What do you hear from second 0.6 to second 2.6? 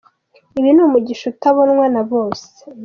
ni umugisha utabonwa na bose.